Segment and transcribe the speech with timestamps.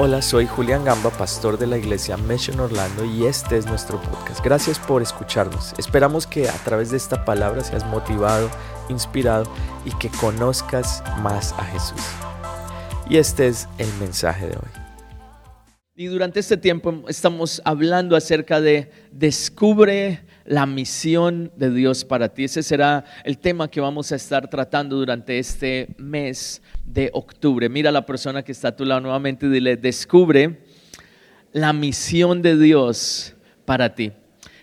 [0.00, 4.44] Hola, soy Julián Gamba, pastor de la iglesia Mission Orlando y este es nuestro podcast.
[4.44, 5.74] Gracias por escucharnos.
[5.76, 8.48] Esperamos que a través de esta palabra seas motivado,
[8.88, 9.50] inspirado
[9.84, 12.00] y que conozcas más a Jesús.
[13.10, 14.70] Y este es el mensaje de hoy.
[15.96, 22.44] Y durante este tiempo estamos hablando acerca de descubre la misión de Dios para ti.
[22.44, 27.68] Ese será el tema que vamos a estar tratando durante este mes de octubre.
[27.68, 30.60] Mira a la persona que está a tu lado nuevamente y dile, descubre
[31.52, 33.34] la misión de Dios
[33.66, 34.10] para ti.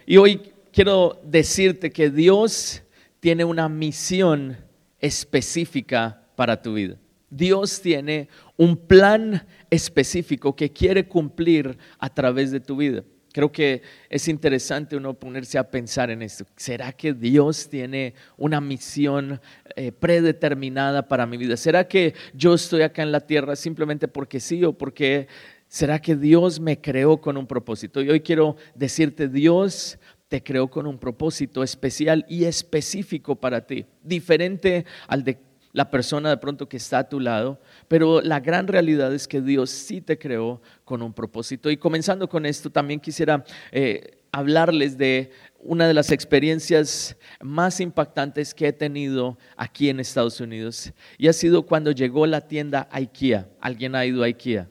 [0.07, 0.41] Y hoy
[0.71, 2.81] quiero decirte que Dios
[3.19, 4.57] tiene una misión
[4.99, 6.97] específica para tu vida.
[7.29, 8.27] Dios tiene
[8.57, 13.03] un plan específico que quiere cumplir a través de tu vida.
[13.35, 16.45] Creo que es interesante uno ponerse a pensar en esto.
[16.55, 19.41] ¿Será que Dios tiene una misión
[19.75, 21.57] eh, predeterminada para mi vida?
[21.57, 25.27] ¿Será que yo estoy acá en la tierra simplemente porque sí o porque
[25.67, 28.01] será que Dios me creó con un propósito?
[28.01, 29.99] Y hoy quiero decirte, Dios
[30.29, 35.39] te creó con un propósito especial y específico para ti, diferente al de
[35.75, 37.59] la persona de pronto que está a tu lado,
[37.89, 41.69] pero la gran realidad es que Dios sí te creó con un propósito.
[41.69, 48.53] Y comenzando con esto, también quisiera eh, hablarles de una de las experiencias más impactantes
[48.53, 50.93] que he tenido aquí en Estados Unidos.
[51.17, 53.49] Y ha sido cuando llegó la tienda IKEA.
[53.59, 54.69] ¿Alguien ha ido a IKEA?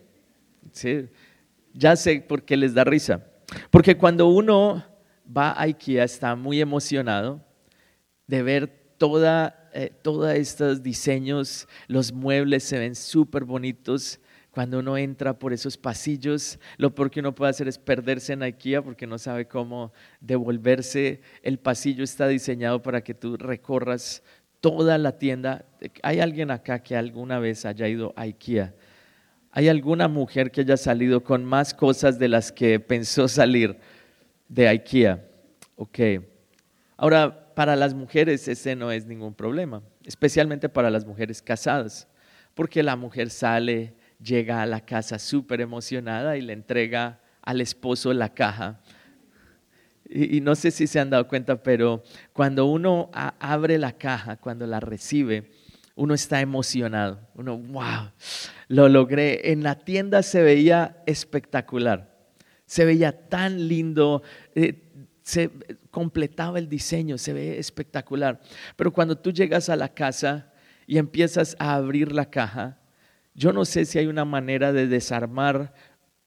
[0.72, 1.10] ¿Sí?
[1.74, 3.26] Ya sé por qué les da risa.
[3.70, 4.82] Porque cuando uno
[5.36, 7.44] va a IKEA está muy emocionado
[8.26, 14.20] de ver toda eh, todos estos diseños, los muebles se ven súper bonitos.
[14.52, 18.44] Cuando uno entra por esos pasillos, lo peor que uno puede hacer es perderse en
[18.44, 21.22] IKEA porque no sabe cómo devolverse.
[21.42, 24.22] El pasillo está diseñado para que tú recorras
[24.60, 25.64] toda la tienda.
[26.04, 28.76] ¿Hay alguien acá que alguna vez haya ido a IKEA?
[29.50, 33.76] ¿Hay alguna mujer que haya salido con más cosas de las que pensó salir
[34.48, 35.24] de IKEA?
[35.74, 35.98] Ok.
[36.96, 42.08] Ahora, para las mujeres ese no es ningún problema, especialmente para las mujeres casadas,
[42.54, 48.12] porque la mujer sale, llega a la casa súper emocionada y le entrega al esposo
[48.12, 48.80] la caja.
[50.06, 54.66] Y, no sé si se han dado cuenta, pero cuando uno abre la caja, cuando
[54.66, 55.50] la recibe,
[55.94, 57.20] uno está emocionado.
[57.34, 58.10] Uno, wow,
[58.68, 59.52] lo logré.
[59.52, 62.14] En la tienda se veía espectacular.
[62.66, 64.22] Se veía tan lindo.
[64.54, 64.83] Eh,
[65.24, 65.50] se
[65.90, 68.40] completaba el diseño, se ve espectacular.
[68.76, 70.52] Pero cuando tú llegas a la casa
[70.86, 72.78] y empiezas a abrir la caja,
[73.34, 75.72] yo no sé si hay una manera de desarmar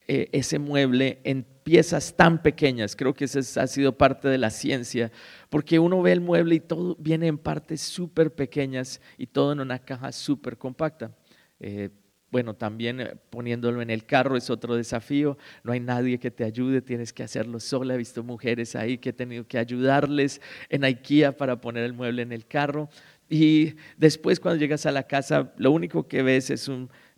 [0.08, 2.96] eh, ese mueble en piezas tan pequeñas.
[2.96, 5.12] Creo que eso ha sido parte de la ciencia,
[5.50, 9.60] porque uno ve el mueble y todo viene en partes súper pequeñas y todo en
[9.60, 11.12] una caja súper compacta.
[11.60, 11.90] Eh,
[12.30, 15.38] bueno, también eh, poniéndolo en el carro es otro desafío.
[15.64, 17.94] No hay nadie que te ayude, tienes que hacerlo sola.
[17.94, 22.22] He visto mujeres ahí que he tenido que ayudarles en IKEA para poner el mueble
[22.22, 22.90] en el carro.
[23.30, 26.70] Y después cuando llegas a la casa, lo único que ves es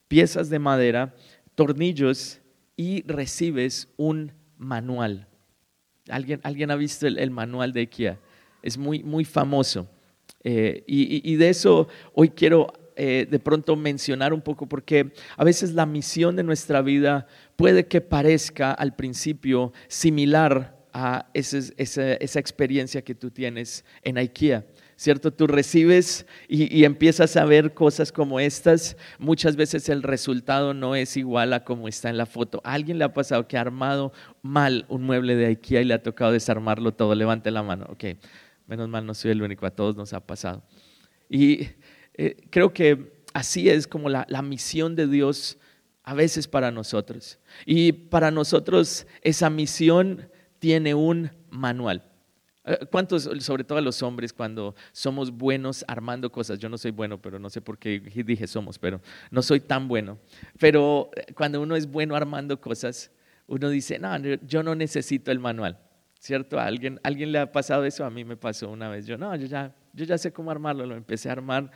[0.08, 1.16] piezas de madera,
[1.56, 2.40] tornillos
[2.76, 5.28] y recibes un manual.
[6.08, 8.20] ¿Alguien, alguien ha visto el, manual de IKEA?
[8.62, 9.88] Es muy, muy famoso.
[10.44, 12.72] Eh, y, y de eso hoy quiero
[13.02, 17.88] eh, de pronto mencionar un poco, porque a veces la misión de nuestra vida puede
[17.88, 24.66] que parezca al principio similar a esa, experiencia que tú tienes en IKEA.
[24.98, 25.32] ¿Cierto?
[25.32, 28.98] Tú recibes y, y, empiezas a ver cosas como estas.
[29.18, 32.60] Muchas veces el resultado no es igual a como está en la foto.
[32.66, 34.12] ¿A alguien le ha pasado que ha armado
[34.42, 37.16] mal un mueble de IKEA y le ha tocado desarmarlo todo?
[37.16, 37.86] Levante la mano.
[37.88, 38.04] Ok,
[38.68, 40.64] menos mal no soy el único, a todos nos ha pasado.
[41.30, 41.70] Y
[42.22, 45.58] eh, creo que así es como la, misión de Dios
[46.04, 47.40] a veces para nosotros.
[47.66, 52.04] Y para nosotros esa misión tiene un manual.
[52.66, 56.60] Eh, ¿Cuántos, sobre todo a los hombres, cuando somos buenos armando cosas?
[56.60, 59.00] Yo no soy bueno, pero no sé por qué dije somos, pero
[59.32, 60.18] no soy tan bueno.
[60.60, 63.12] Pero eh, cuando uno es bueno armando cosas,
[63.48, 65.80] uno dice, no, yo no necesito el manual,
[66.20, 66.60] ¿cierto?
[66.60, 68.06] ¿A alguien, ¿Alguien le ha pasado eso?
[68.06, 69.08] A mí me pasó una vez.
[69.08, 71.72] Yo, no, yo ya, yo ya sé cómo armarlo, lo empecé a armar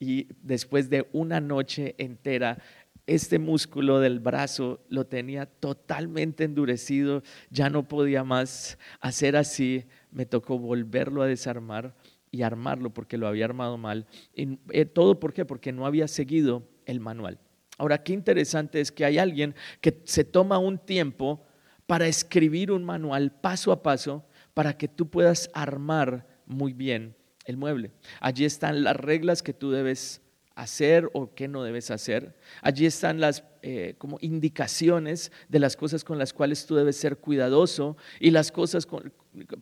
[0.00, 2.58] y después de una noche entera,
[3.06, 10.26] este músculo del brazo lo tenía totalmente endurecido, ya no podía más hacer así, me
[10.26, 11.94] tocó volverlo a desarmar
[12.30, 14.06] y armarlo porque lo había armado mal.
[14.34, 15.44] Eh, ¿Todo por qué?
[15.44, 17.38] Porque no había seguido el manual.
[17.76, 21.44] Ahora, qué interesante es que hay alguien que se toma un tiempo
[21.90, 27.16] para escribir un manual paso a paso para que tú puedas armar muy bien
[27.46, 27.90] el mueble.
[28.20, 30.22] Allí están las reglas que tú debes
[30.54, 32.36] hacer o qué no debes hacer.
[32.62, 37.16] Allí están las eh, como indicaciones de las cosas con las cuales tú debes ser
[37.16, 38.86] cuidadoso y las cosas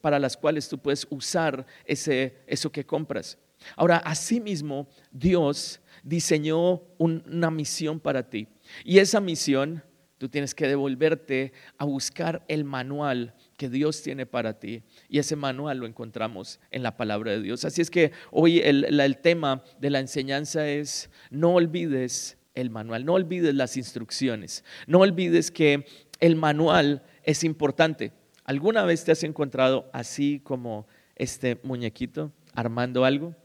[0.02, 3.38] para las cuales tú puedes usar ese, eso que compras.
[3.74, 8.48] Ahora, asimismo, Dios diseñó una misión para ti.
[8.84, 9.82] Y esa misión,
[10.18, 14.82] tú tienes que devolverte a buscar el manual que Dios tiene para ti.
[15.08, 17.64] Y ese manual lo encontramos en la palabra de Dios.
[17.64, 23.14] Así es que hoy el, tema de la enseñanza es, no olvides el manual, no
[23.14, 25.86] olvides las instrucciones, no olvides que
[26.18, 28.12] el manual es importante.
[28.44, 33.36] ¿Alguna vez te has encontrado así como este muñequito armando algo?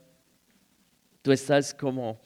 [1.22, 2.20] Tú estás como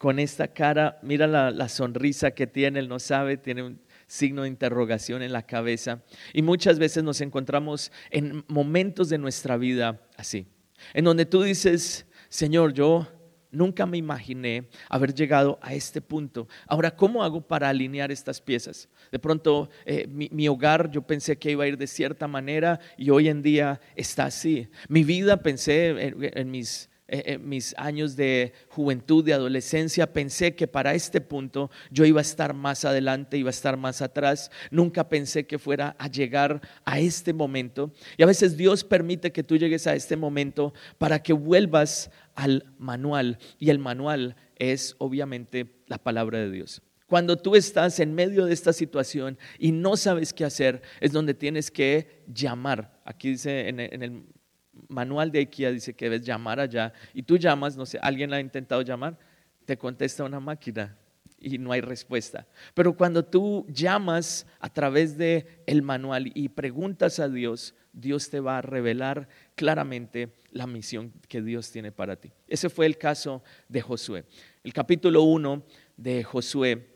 [0.00, 3.80] con esta cara, mira la, sonrisa que tiene, él no sabe, tiene un
[4.10, 6.02] signo de interrogación en la cabeza.
[6.32, 10.48] Y muchas veces nos encontramos en momentos de nuestra vida así,
[10.94, 13.06] en donde tú dices, Señor, yo
[13.52, 16.48] nunca me imaginé haber llegado a este punto.
[16.66, 18.88] Ahora, ¿cómo hago para alinear estas piezas?
[19.12, 23.10] De pronto, eh, mi, hogar yo pensé que iba a ir de cierta manera y
[23.10, 24.68] hoy en día está así.
[24.88, 30.68] Mi vida pensé en mis eh, eh, mis años de juventud, de adolescencia, pensé que
[30.68, 34.52] para este punto yo iba a estar más adelante, iba a estar más atrás.
[34.70, 37.92] Nunca pensé que fuera a llegar a este momento.
[38.16, 42.72] Y a veces Dios permite que tú llegues a este momento para que vuelvas al
[42.78, 43.38] manual.
[43.58, 46.80] Y el manual es obviamente la palabra de Dios.
[47.08, 51.34] Cuando tú estás en medio de esta situación y no sabes qué hacer, es donde
[51.34, 53.00] tienes que llamar.
[53.04, 54.22] Aquí dice en el
[54.88, 58.40] manual de IKEA dice que debes llamar allá y tú llamas, no sé, alguien ha
[58.40, 59.18] intentado llamar,
[59.64, 60.96] te contesta una máquina
[61.38, 62.46] y no hay respuesta.
[62.74, 68.40] Pero cuando tú llamas a través de el manual y preguntas a Dios, Dios te
[68.40, 72.32] va a revelar claramente la misión que Dios tiene para ti.
[72.46, 74.24] Ese fue el caso de Josué.
[74.62, 75.64] El capítulo 1
[75.96, 76.90] de Josué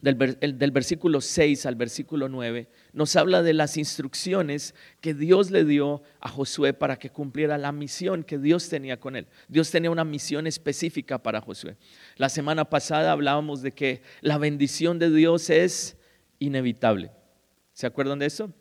[0.00, 2.68] del, versículo 6 al versículo 9,
[2.98, 7.70] nos habla de las instrucciones que Dios le dio a Josué para que cumpliera la
[7.70, 9.28] misión que Dios tenía con él.
[9.46, 11.76] Dios tenía una misión específica para Josué.
[12.16, 15.96] La semana pasada hablábamos de que la bendición de Dios es
[16.40, 17.12] inevitable.
[17.72, 18.52] ¿Se acuerdan de eso?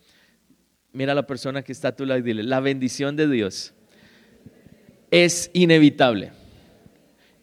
[0.94, 3.74] Mira a la persona que está a tu lado y dile, la bendición de Dios
[5.10, 6.32] es inevitable.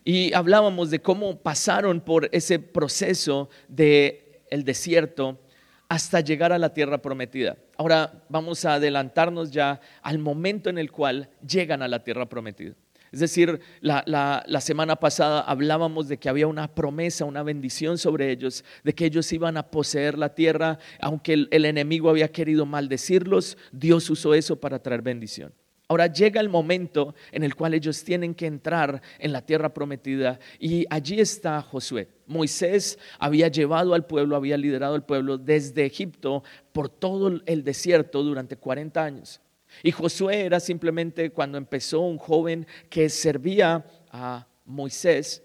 [0.05, 5.41] Y hablábamos de cómo pasaron por ese proceso del el desierto
[5.89, 7.57] hasta llegar a la tierra prometida.
[7.77, 12.75] Ahora vamos a adelantarnos ya al momento en el cual llegan a la tierra prometida.
[13.13, 18.65] Es decir, la, semana pasada hablábamos de que había una promesa, una bendición sobre ellos,
[18.83, 24.11] de que ellos iban a poseer la tierra, aunque el enemigo había querido maldecirlos, Dios
[24.11, 25.53] usó eso para traer bendición.
[25.87, 30.39] Ahora llega el momento en el cual ellos tienen que entrar en la tierra prometida
[30.59, 32.09] y allí está Josué.
[32.27, 36.43] Moisés había llevado al pueblo, había liderado al pueblo desde Egipto
[36.73, 39.41] por todo el desierto durante 40 años.
[39.83, 45.43] Y Josué era simplemente cuando empezó un joven que servía a Moisés,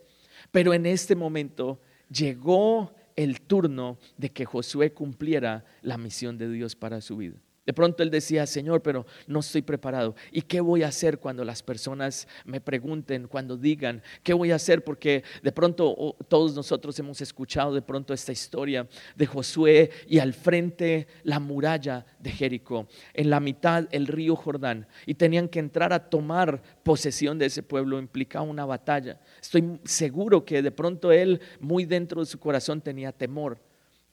[0.51, 6.77] pero en este momento llegó el turno de que Josué cumpliera la misión de Dios
[6.77, 7.42] para su vida.
[7.65, 10.15] De pronto él decía, Señor, pero no estoy preparado.
[10.31, 14.56] ¿Y qué voy a hacer cuando las personas me pregunten, cuando digan, ¿qué voy a
[14.56, 14.83] hacer?
[14.83, 20.33] Porque de pronto todos nosotros hemos escuchado de pronto esta historia de Josué y al
[20.33, 25.94] frente la muralla de Jericó, en la mitad el río Jordán, y tenían que entrar
[25.94, 29.19] a tomar posesión de ese pueblo, implicaba una batalla.
[29.42, 33.59] Estoy seguro que de pronto él muy dentro de su corazón tenía temor.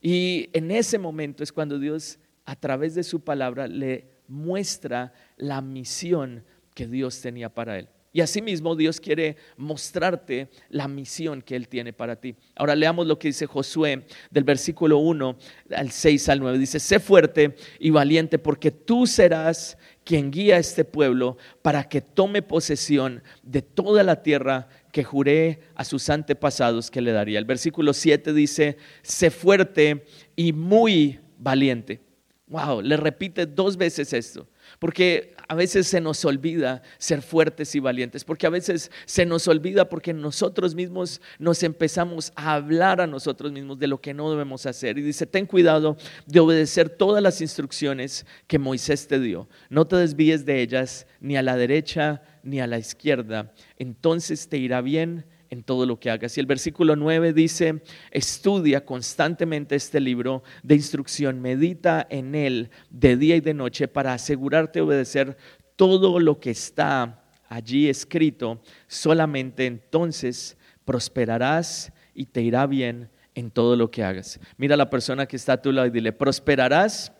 [0.01, 5.61] Y en ese momento es cuando Dios a través de su palabra le muestra la
[5.61, 7.89] misión que Dios tenía para él.
[8.13, 12.35] Y asimismo Dios quiere mostrarte la misión que Él tiene para ti.
[12.55, 15.37] Ahora leamos lo que dice Josué del versículo 1
[15.75, 16.57] al 6 al 9.
[16.57, 22.01] Dice, sé fuerte y valiente porque tú serás quien guía a este pueblo para que
[22.01, 27.37] tome posesión de toda la tierra que juré a sus antepasados que le daría.
[27.37, 32.06] El versículo 7 dice, sé fuerte y muy valiente.
[32.49, 34.47] Wow, le repite dos veces esto,
[34.79, 39.49] porque a veces se nos olvida ser fuertes y valientes, porque a veces se nos
[39.49, 44.31] olvida porque nosotros mismos nos empezamos a hablar a nosotros mismos de lo que no
[44.31, 44.97] debemos hacer.
[44.97, 49.49] Y dice, ten cuidado de obedecer todas las instrucciones que Moisés te dio.
[49.69, 53.53] No te desvíes de ellas ni a la derecha ni a la izquierda.
[53.77, 56.37] Entonces te irá bien en todo lo que hagas.
[56.37, 63.17] Y el versículo 9 dice, estudia constantemente este libro de instrucción, medita en él de
[63.17, 65.37] día y de noche para asegurarte de obedecer
[65.75, 68.61] todo lo que está allí escrito.
[68.87, 74.39] Solamente entonces prosperarás y te irá bien en todo lo que hagas.
[74.57, 77.11] Mira a la persona que está a tu lado y dile, prosperarás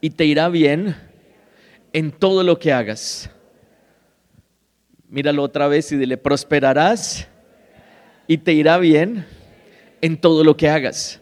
[0.00, 0.94] y te irá bien
[1.92, 3.30] en todo lo que hagas.
[5.12, 7.28] Míralo otra vez y dile, prosperarás
[8.26, 9.26] y te irá bien
[10.00, 11.20] en todo lo que hagas.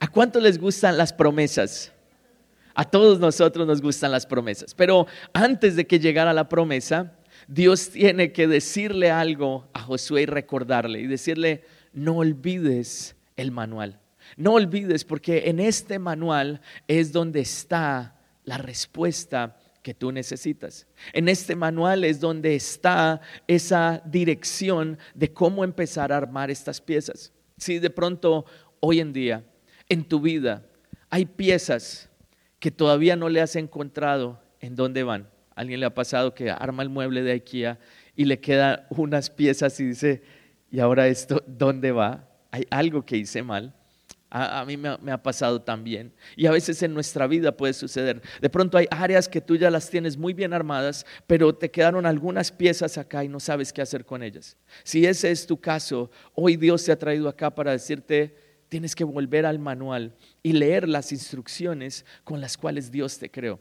[0.00, 1.92] ¿A cuánto les gustan las promesas?
[2.74, 4.72] A todos nosotros nos gustan las promesas.
[4.72, 7.12] Pero antes de que llegara la promesa,
[7.46, 14.00] Dios tiene que decirle algo a Josué y recordarle y decirle, no olvides el manual.
[14.38, 20.84] No olvides porque en este manual es donde está la respuesta que tú necesitas.
[21.12, 27.32] En este manual es donde está esa dirección de cómo empezar a armar estas piezas.
[27.56, 28.46] Si de pronto
[28.80, 29.44] hoy en día
[29.88, 30.66] en tu vida
[31.08, 32.10] hay piezas
[32.58, 35.28] que todavía no le has encontrado en dónde van.
[35.54, 37.78] Alguien le ha pasado que arma el mueble de IKEA
[38.16, 40.20] y le queda unas piezas y dice,
[40.68, 42.28] ¿y ahora esto dónde va?
[42.50, 43.72] Hay algo que hice mal.
[44.38, 46.12] A, mí me ha, pasado también.
[46.36, 48.20] Y a veces en nuestra vida puede suceder.
[48.42, 52.04] De pronto hay áreas que tú ya las tienes muy bien armadas, pero te quedaron
[52.04, 54.58] algunas piezas acá y no sabes qué hacer con ellas.
[54.84, 58.36] Si ese es tu caso, hoy Dios te ha traído acá para decirte,
[58.68, 63.58] tienes que volver al manual y leer las instrucciones con las cuales Dios te creó.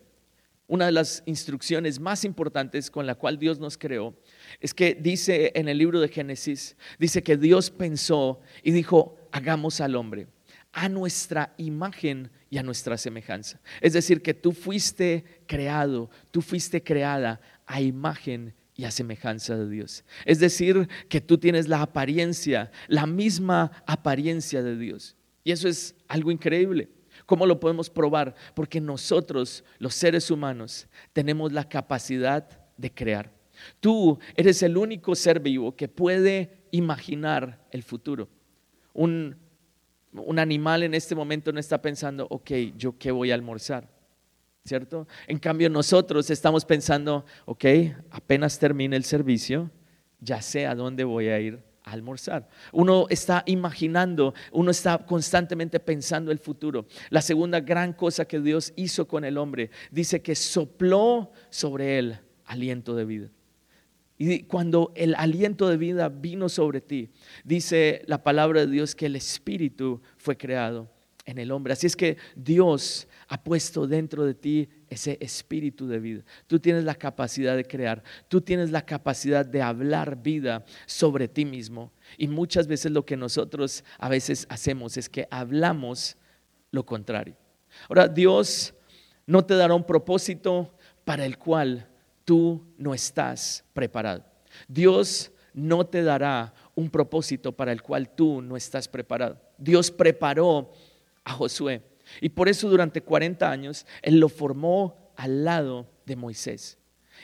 [0.68, 4.14] Una de las instrucciones más importantes con la cual Dios nos creó
[4.60, 9.80] es que dice en el libro de Génesis, dice que Dios pensó y dijo, hagamos
[9.80, 10.28] al hombre
[10.76, 13.62] a nuestra imagen y a nuestra semejanza.
[13.80, 19.70] Es decir, que tú fuiste creado, tú fuiste creada a imagen y a semejanza de
[19.70, 20.04] Dios.
[20.26, 25.16] Es decir, que tú tienes la apariencia, la misma apariencia de Dios.
[25.46, 26.90] Y eso es algo increíble.
[27.26, 28.36] ¿Cómo lo podemos probar?
[28.54, 33.32] Porque nosotros, los seres humanos, tenemos la capacidad de crear.
[33.80, 38.28] Tú eres el único ser vivo que puede imaginar el futuro.
[38.94, 39.38] Un
[40.18, 43.90] un animal en este momento no está pensando, ok, ¿yo qué voy a almorzar?
[44.64, 45.08] ¿Cierto?
[45.28, 47.66] En cambio nosotros estamos pensando, ok,
[48.10, 49.70] apenas termine el servicio,
[50.20, 52.50] ya sé a dónde voy a ir a almorzar.
[52.72, 56.88] Uno está imaginando, uno está constantemente pensando el futuro.
[57.12, 62.20] La segunda gran cosa que Dios hizo con el hombre, dice que sopló sobre él
[62.46, 63.30] aliento de vida.
[64.18, 67.10] Y cuando el aliento de vida vino sobre ti,
[67.44, 70.90] dice la palabra de Dios que el Espíritu fue creado
[71.26, 71.74] en el hombre.
[71.74, 76.24] Así es que Dios ha puesto dentro de ti ese espíritu de vida.
[76.48, 81.44] Tú tienes la capacidad de crear, tú tienes la capacidad de hablar vida sobre ti
[81.44, 81.92] mismo.
[82.18, 86.16] Y muchas veces lo que nosotros a veces hacemos es que hablamos
[86.72, 87.36] lo contrario.
[87.90, 88.74] Ahora, Dios
[89.26, 90.72] no te dará un propósito
[91.04, 91.90] para el cual
[92.26, 94.26] tú no estás preparado.
[94.68, 99.40] Dios no te dará un propósito para el cual tú no estás preparado.
[99.58, 100.72] Dios preparó
[101.24, 101.82] a Josué
[102.20, 106.78] y por eso durante 40 años Él lo formó al lado de Moisés.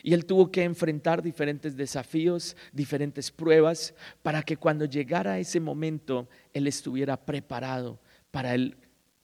[0.03, 3.93] Y él tuvo que enfrentar diferentes desafíos, diferentes pruebas,
[4.23, 7.99] para que cuando llegara ese momento, él estuviera preparado
[8.31, 8.77] para el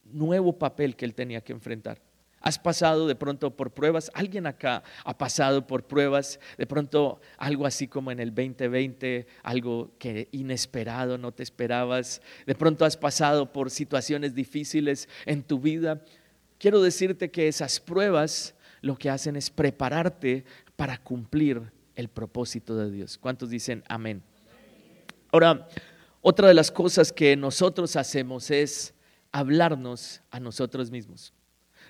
[0.04, 2.00] nuevo papel que él tenía que enfrentar.
[2.40, 4.10] ¿Has pasado de pronto por pruebas?
[4.14, 6.38] ¿Alguien acá ha pasado por pruebas?
[6.56, 12.22] De pronto algo así como en el 2020, algo que inesperado, no te esperabas.
[12.46, 16.00] De pronto has pasado por situaciones difíciles en tu vida.
[16.58, 20.44] Quiero decirte que esas pruebas lo que hacen es prepararte
[20.76, 23.18] para cumplir el propósito de Dios.
[23.18, 24.22] ¿Cuántos dicen amén?
[25.32, 25.66] Ahora,
[26.20, 28.94] otra de las cosas que nosotros hacemos es
[29.32, 31.32] hablarnos a nosotros mismos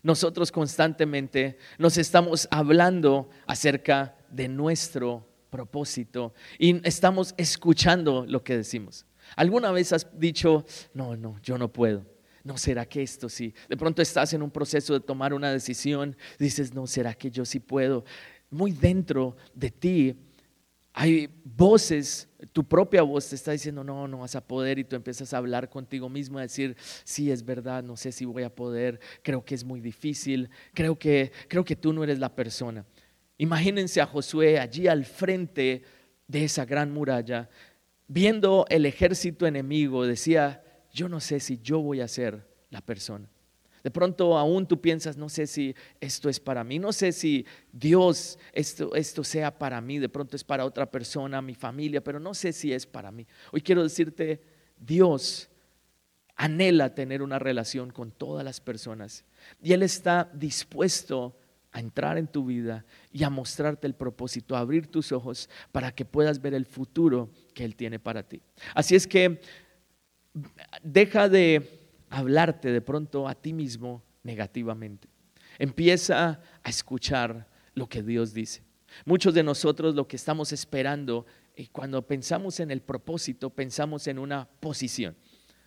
[0.03, 9.07] nosotros constantemente nos estamos hablando acerca de nuestro propósito y estamos escuchando lo que decimos.
[9.37, 10.65] ¿Alguna vez has dicho,
[10.95, 12.07] no, no, yo no puedo?
[12.45, 13.55] ¿No será que esto sí?
[13.69, 17.45] De pronto estás en un proceso de tomar una decisión, dices, no, ¿será que yo
[17.45, 18.05] sí puedo?
[18.51, 20.17] Muy dentro de ti
[21.01, 24.97] hay voces, tu propia voz te está diciendo, no, no vas a poder y tú
[24.97, 28.53] empiezas a hablar contigo mismo, a decir, sí, es verdad, no sé si voy a
[28.53, 32.85] poder, creo que es muy difícil, creo que, creo que tú no eres la persona.
[33.37, 35.83] Imagínense a Josué allí al frente
[36.27, 37.49] de esa gran muralla,
[38.09, 43.31] viendo el ejército enemigo, decía, yo no sé si yo voy a ser la persona.
[43.83, 47.47] De pronto aún tú piensas, no sé si esto es para mí, no sé si
[47.73, 52.21] Dios, esto, esto sea para mí, de pronto es para otra persona, mi familia, pero
[52.21, 53.27] no sé si es para mí.
[53.53, 54.43] Hoy quiero decirte,
[54.79, 55.49] Dios
[56.37, 59.25] anhela tener una relación con todas las personas
[59.63, 61.37] y Él está dispuesto
[61.73, 65.93] a entrar en tu vida y a mostrarte el propósito, a abrir tus ojos para
[65.93, 68.41] que puedas ver el futuro que Él tiene para ti.
[68.75, 69.41] Así es que
[70.83, 71.78] deja de
[72.11, 75.09] hablarte de pronto a ti mismo negativamente.
[75.59, 78.63] Empieza a escuchar lo que Dios dice.
[79.05, 84.19] Muchos de nosotros lo que estamos esperando y cuando pensamos en el propósito, pensamos en
[84.19, 85.17] una posición.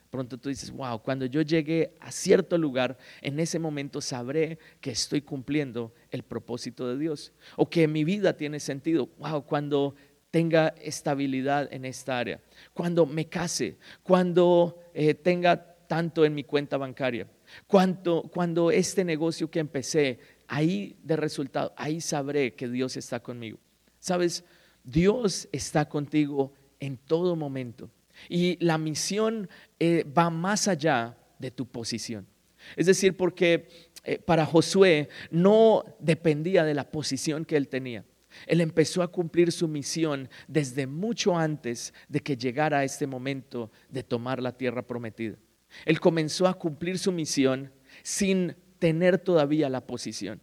[0.09, 4.91] Pronto tú dices, wow, cuando yo llegue a cierto lugar, en ese momento sabré que
[4.91, 9.07] estoy cumpliendo el propósito de Dios o que mi vida tiene sentido.
[9.17, 9.95] Wow, cuando
[10.29, 12.41] tenga estabilidad en esta área,
[12.73, 17.27] cuando me case, cuando eh, tenga tanto en mi cuenta bancaria,
[17.67, 23.59] cuando, cuando este negocio que empecé, ahí de resultado, ahí sabré que Dios está conmigo.
[23.99, 24.45] Sabes,
[24.85, 27.89] Dios está contigo en todo momento.
[28.29, 32.25] Y la misión eh, va más allá de tu posición.
[32.77, 33.67] Es decir, porque
[34.05, 38.05] eh, para Josué no dependía de la posición que él tenía.
[38.47, 44.03] Él empezó a cumplir su misión desde mucho antes de que llegara este momento de
[44.03, 45.35] tomar la tierra prometida.
[45.85, 47.71] Él comenzó a cumplir su misión
[48.03, 50.41] sin tener todavía la posición.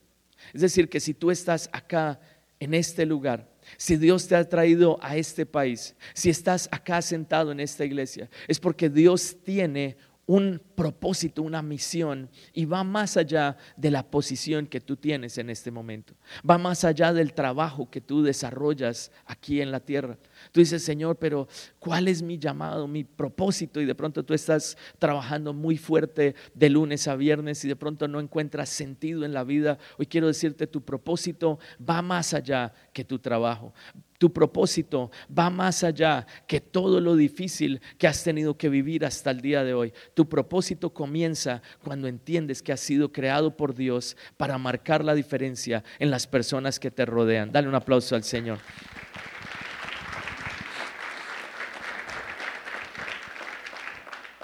[0.53, 2.21] Es decir, que si tú estás acá
[2.61, 7.53] en este lugar, si Dios te ha traído a este país, si estás acá sentado
[7.53, 9.97] en esta iglesia, es porque Dios tiene
[10.29, 15.49] un propósito, una misión y va más allá de la posición que tú tienes en
[15.49, 16.15] este momento.
[16.49, 20.19] Va más allá del trabajo que tú desarrollas aquí en la tierra.
[20.53, 23.81] Tú dices, Señor, pero ¿cuál es mi llamado, mi propósito?
[23.81, 28.09] Y de pronto tú estás trabajando muy fuerte de lunes a viernes y de pronto
[28.09, 29.79] no encuentras sentido en la vida.
[29.99, 33.73] Hoy quiero decirte, tu propósito va más allá que tu trabajo.
[34.19, 39.31] Tu propósito va más allá que todo lo difícil que has tenido que vivir hasta
[39.31, 39.93] el día de hoy.
[40.15, 45.85] Tu propósito comienza cuando entiendes que has sido creado por Dios para marcar la diferencia
[46.01, 47.53] en las personas que te rodean.
[47.53, 48.59] Dale un aplauso al Señor.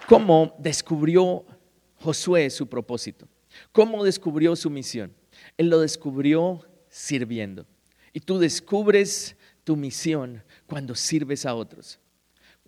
[0.06, 1.46] ¿Cómo descubrió
[1.96, 3.26] Josué su propósito?
[3.72, 5.14] ¿Cómo descubrió su misión?
[5.56, 7.66] Él lo descubrió sirviendo.
[8.12, 11.98] Y tú descubres tu misión cuando sirves a otros.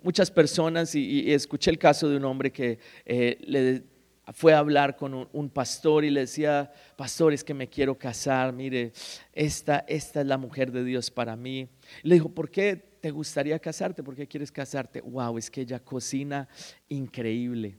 [0.03, 3.85] Muchas personas, y, escuché el caso de un hombre que eh, le
[4.33, 8.53] fue a hablar con un, pastor y le decía, pastor, es que me quiero casar,
[8.53, 8.92] mire,
[9.33, 11.68] esta, esta es la mujer de Dios para mí.
[12.03, 14.03] le dijo, ¿por qué te gustaría casarte?
[14.03, 15.01] ¿Por qué quieres casarte?
[15.01, 16.49] Wow, es que ella cocina
[16.88, 17.77] increíble.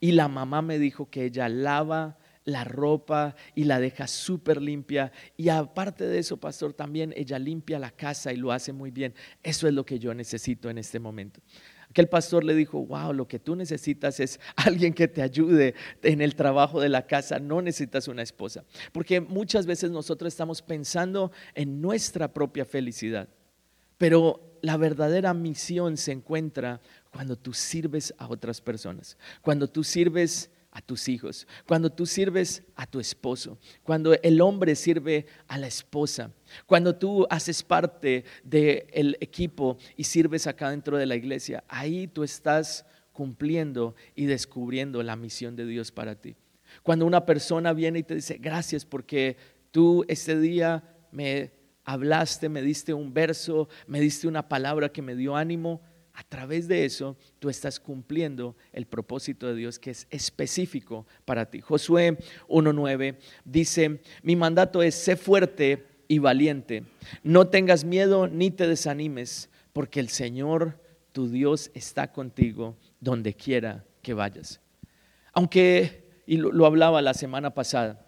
[0.00, 5.12] Y la mamá me dijo que ella lava la ropa y la deja súper limpia.
[5.34, 9.14] Y aparte de eso, pastor, también ella limpia la casa y lo hace muy bien.
[9.42, 11.40] Eso es lo que yo necesito en este momento.
[11.88, 16.20] Aquel pastor le dijo, wow, lo que tú necesitas es alguien que te ayude en
[16.20, 18.62] el trabajo de la casa, no necesitas una esposa.
[18.92, 23.30] Porque muchas veces nosotros estamos pensando en nuestra propia felicidad,
[23.96, 30.50] pero la verdadera misión se encuentra cuando tú sirves a otras personas, cuando tú sirves
[30.76, 35.66] a tus hijos, cuando tú sirves a tu esposo, cuando el hombre sirve a la
[35.66, 36.30] esposa,
[36.66, 42.24] cuando tú haces parte del equipo y sirves acá dentro de la iglesia, ahí tú
[42.24, 46.36] estás cumpliendo y descubriendo la misión de Dios para ti.
[46.82, 49.38] Cuando una persona viene y te dice, gracias porque
[49.70, 51.52] tú ese día me
[51.86, 55.80] hablaste, me diste un verso, me diste una palabra que me dio ánimo,
[56.12, 61.50] a través de eso tú estás cumpliendo el propósito de Dios que es específico para
[61.50, 61.60] ti.
[61.60, 62.18] Josué
[62.48, 66.84] 1.9 dice, mi mandato es, sé fuerte y valiente,
[67.22, 70.80] no tengas miedo ni te desanimes, porque el Señor,
[71.12, 74.60] tu Dios, está contigo donde quiera que vayas.
[75.34, 78.05] Aunque, y lo, lo hablaba la semana pasada,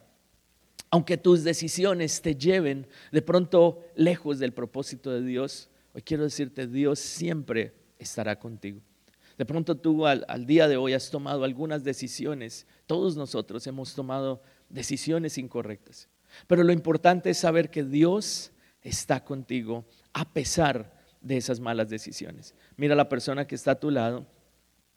[0.90, 6.66] aunque tus decisiones te lleven de pronto lejos del propósito de Dios, hoy quiero decirte,
[6.66, 8.80] Dios siempre estará contigo.
[9.36, 14.42] De pronto tú al, día de hoy has tomado algunas decisiones, todos nosotros hemos tomado
[14.68, 16.08] decisiones incorrectas,
[16.46, 22.54] pero lo importante es saber que Dios está contigo a pesar de esas malas decisiones.
[22.76, 24.26] Mira a la persona que está a tu lado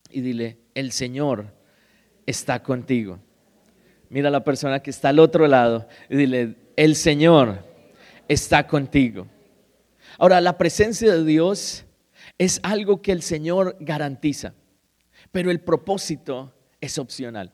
[0.10, 1.54] y dile, el Señor
[2.26, 3.20] está contigo.
[4.12, 7.64] Mira a la persona que está al otro lado y dile, el Señor
[8.28, 9.26] está contigo.
[10.18, 11.86] Ahora, la presencia de Dios
[12.38, 14.54] es algo que el Señor garantiza,
[15.32, 17.54] pero el propósito es opcional.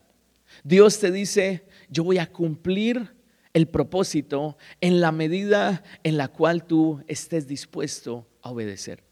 [0.64, 3.14] Dios te dice, yo voy a cumplir
[3.52, 9.04] el propósito en la medida en la cual tú estés dispuesto a obedecer.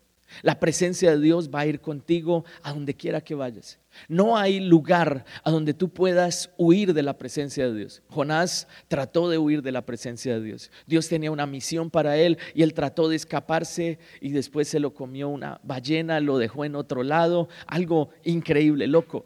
[0.43, 3.79] La presencia de Dios va a ir contigo a donde quiera que vayas.
[4.09, 8.03] No hay lugar a donde tú puedas huir de la presencia de Dios.
[8.09, 10.71] Jonás trató de huir de la presencia de Dios.
[10.87, 14.95] Dios tenía una misión para él y él trató de escaparse y después se lo
[14.95, 19.25] comió una ballena, lo dejó en otro lado, algo increíble, loco.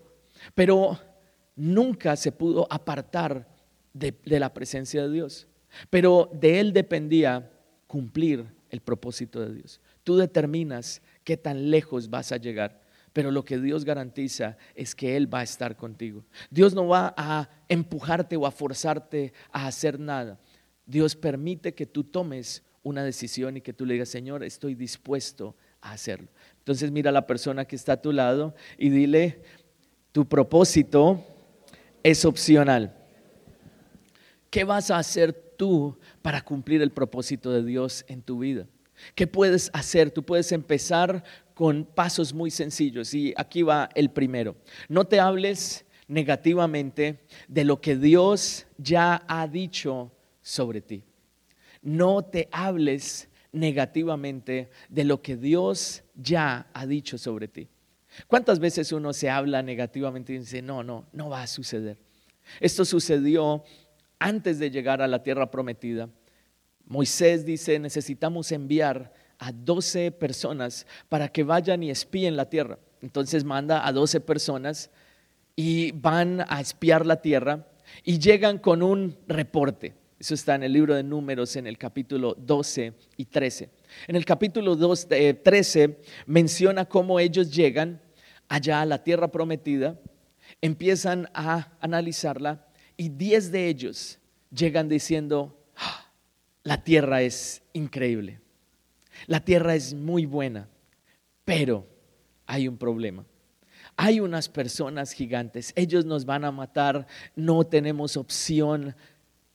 [0.54, 0.98] Pero
[1.56, 3.46] nunca se pudo apartar
[3.92, 5.46] de, la presencia de Dios.
[5.88, 7.50] Pero de él dependía
[7.86, 9.80] cumplir el propósito de Dios.
[10.10, 12.80] Tú determinas qué tan lejos vas a llegar.
[13.12, 16.24] Pero lo que Dios garantiza es que Él va a estar contigo.
[16.50, 20.40] Dios no va a empujarte o a forzarte a hacer nada.
[20.84, 25.54] Dios permite que tú tomes una decisión y que tú le digas, Señor, estoy dispuesto
[25.80, 26.26] a hacerlo.
[26.58, 29.44] Entonces mira a la persona que está a tu lado y dile,
[30.10, 31.24] tu propósito
[32.02, 32.96] es opcional.
[34.50, 38.66] ¿Qué vas a hacer tú para cumplir el propósito de Dios en tu vida?
[39.14, 40.10] ¿Qué puedes hacer?
[40.10, 44.56] Tú puedes empezar con pasos muy sencillos y aquí va el primero.
[44.88, 51.04] No te hables negativamente de lo que Dios ya ha dicho sobre ti.
[51.82, 57.68] No te hables negativamente de lo que Dios ya ha dicho sobre ti.
[58.26, 61.98] ¿Cuántas veces uno se habla negativamente y dice, no, no, no va a suceder?
[62.58, 63.64] Esto sucedió
[64.18, 66.08] antes de llegar a la tierra prometida.
[66.90, 72.80] Moisés dice, necesitamos enviar a 12 personas para que vayan y espíen la tierra.
[73.00, 74.90] Entonces manda a 12 personas
[75.54, 77.64] y van a espiar la tierra
[78.02, 79.94] y llegan con un reporte.
[80.18, 83.70] Eso está en el libro de números en el capítulo 12 y 13.
[84.08, 88.02] En el capítulo 13 eh, menciona cómo ellos llegan
[88.48, 89.96] allá a la tierra prometida,
[90.60, 94.18] empiezan a analizarla y 10 de ellos
[94.50, 95.59] llegan diciendo,
[96.62, 98.40] la tierra es increíble,
[99.26, 100.68] la tierra es muy buena,
[101.44, 101.86] pero
[102.46, 103.24] hay un problema.
[103.96, 108.94] Hay unas personas gigantes, ellos nos van a matar, no tenemos opción,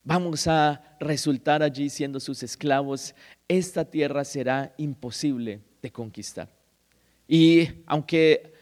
[0.04, 3.14] vamos a resultar allí siendo sus esclavos,
[3.48, 6.48] esta tierra será imposible de conquistar.
[7.26, 8.52] Y aunque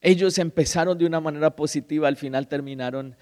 [0.00, 3.16] ellos empezaron de una manera positiva, al final terminaron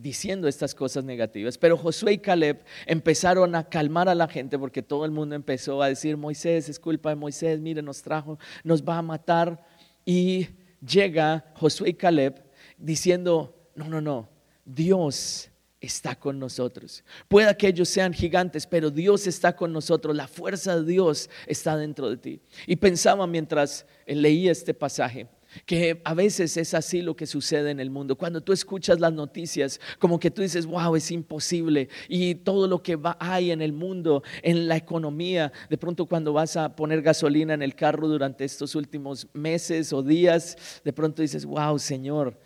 [0.00, 1.58] diciendo estas cosas negativas.
[1.58, 5.82] Pero Josué y Caleb empezaron a calmar a la gente porque todo el mundo empezó
[5.82, 9.64] a decir, Moisés, es culpa de Moisés, mire, nos trajo, nos va a matar.
[10.04, 10.48] Y
[10.84, 12.42] llega Josué y Caleb
[12.78, 14.28] diciendo, no, no, no,
[14.64, 17.04] Dios está con nosotros.
[17.28, 21.76] Pueda que ellos sean gigantes, pero Dios está con nosotros, la fuerza de Dios está
[21.76, 22.40] dentro de ti.
[22.66, 25.26] Y pensaba mientras leía este pasaje,
[25.66, 28.16] que a veces es así lo que sucede en el mundo.
[28.16, 31.88] Cuando tú escuchas las noticias, como que tú dices, wow, es imposible.
[32.08, 36.56] Y todo lo que hay en el mundo, en la economía, de pronto cuando vas
[36.56, 41.44] a poner gasolina en el carro durante estos últimos meses o días, de pronto dices,
[41.44, 42.38] wow, Señor,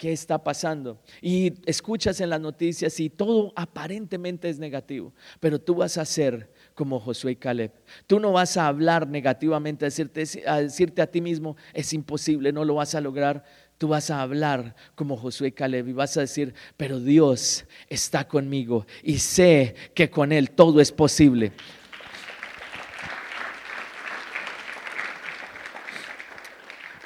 [0.00, 0.98] ¿qué está pasando?
[1.20, 6.50] Y escuchas en las noticias y todo aparentemente es negativo, pero tú vas a ser
[6.74, 7.72] como Josué y Caleb.
[8.06, 12.52] Tú no vas a hablar negativamente, a decirte, a decirte a ti mismo, es imposible,
[12.52, 13.44] no lo vas a lograr.
[13.78, 18.28] Tú vas a hablar como Josué y Caleb y vas a decir, pero Dios está
[18.28, 21.52] conmigo y sé que con Él todo es posible.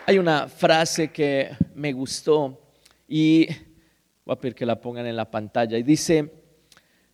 [0.07, 2.61] Hay una frase que me gustó
[3.09, 3.46] y
[4.24, 6.31] voy a pedir que la pongan en la pantalla y dice,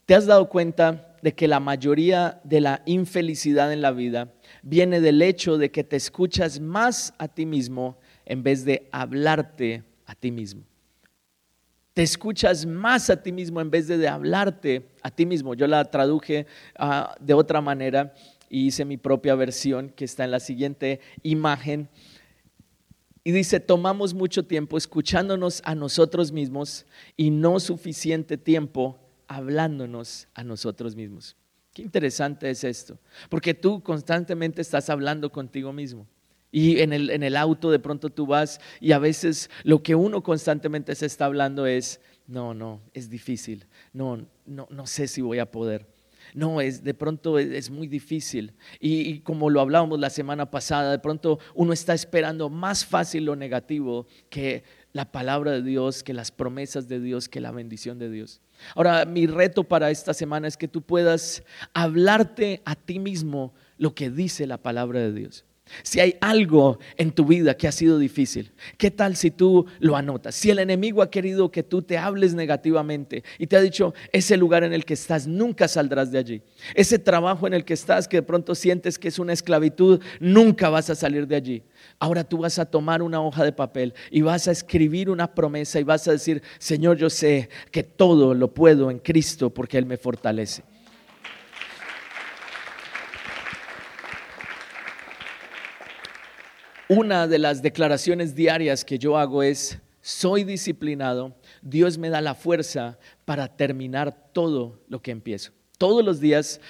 [0.07, 5.01] ¿te has dado cuenta de que la mayoría de la infelicidad en la vida viene
[5.01, 10.15] del hecho de que te escuchas más a ti mismo en vez de hablarte a
[10.15, 10.63] ti mismo.
[11.93, 15.55] Te escuchas más a ti mismo en vez de, hablarte a ti mismo.
[15.55, 18.15] Yo la traduje ah, de otra manera
[18.49, 21.89] y hice mi propia versión que está en la siguiente imagen.
[23.23, 28.99] Y dice, tomamos mucho tiempo escuchándonos a nosotros mismos y no suficiente tiempo
[29.31, 31.37] hablándonos a nosotros mismos.
[31.73, 36.09] Qué interesante es esto, porque tú constantemente estás hablando contigo mismo.
[36.51, 39.95] Y en el, en el auto de pronto tú vas y a veces lo que
[39.95, 45.21] uno constantemente se está hablando es, no, no, es difícil, no, no, no sé si
[45.21, 45.87] voy a poder.
[46.35, 48.53] No, es de pronto es, muy difícil.
[48.79, 53.25] Y, y, como lo hablábamos la semana pasada, de pronto uno está esperando más fácil
[53.25, 54.63] lo negativo que
[54.93, 58.41] la palabra de Dios, que las promesas de Dios, que la bendición de Dios.
[58.75, 63.95] Ahora, mi reto para esta semana es que tú puedas hablarte a ti mismo lo
[63.95, 65.45] que dice la palabra de Dios.
[65.83, 69.97] Si hay algo en tu vida que ha sido difícil, ¿qué tal si tú lo
[69.97, 70.35] anotas?
[70.35, 74.37] Si el enemigo ha querido que tú te hables negativamente y te ha dicho, ese
[74.37, 76.43] lugar en el que estás, nunca saldrás de allí.
[76.75, 80.69] Ese trabajo en el que estás, que de pronto sientes que es una esclavitud, nunca
[80.69, 81.63] vas a salir de allí.
[81.99, 85.81] Ahora tú vas a tomar una hoja de papel y vas a escribir una promesa
[85.81, 89.87] y vas a decir, Señor, yo sé que todo lo puedo en Cristo porque Él
[89.87, 90.63] me fortalece.
[96.91, 102.35] Una de las declaraciones diarias que yo hago es, soy disciplinado, Dios me da la
[102.35, 105.53] fuerza para terminar todo lo que empiezo.
[105.79, 106.61] Todos los días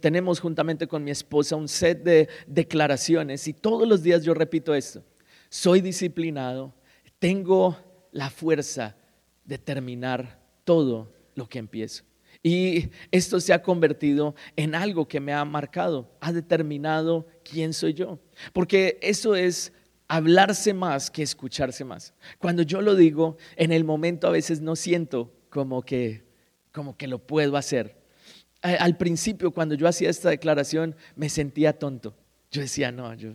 [0.00, 4.74] tenemos juntamente con mi esposa un set de declaraciones y todos los días yo repito
[4.74, 5.04] esto.
[5.50, 6.72] Soy disciplinado,
[7.18, 7.76] tengo
[8.12, 8.96] la fuerza
[9.44, 12.02] de terminar todo lo que empiezo.
[12.46, 17.92] Y esto se ha convertido en algo que me ha marcado, ha determinado quién soy
[17.92, 18.20] yo.
[18.52, 19.72] Porque eso es
[20.06, 22.14] hablarse más que escucharse más.
[22.38, 26.22] Cuando yo lo digo, en el momento a veces no siento como que,
[26.70, 27.96] como que lo puedo hacer.
[28.62, 32.14] Al principio, cuando yo hacía esta declaración, me sentía tonto.
[32.52, 33.32] Yo decía, no, yo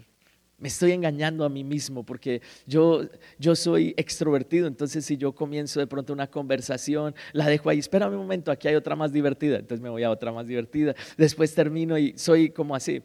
[0.61, 3.01] me estoy engañando a mí mismo porque yo,
[3.39, 8.13] yo soy extrovertido, entonces si yo comienzo de pronto una conversación, la dejo ahí, espérame
[8.13, 11.53] un momento, aquí hay otra más divertida, entonces me voy a otra más divertida, después
[11.55, 13.01] termino y soy como así.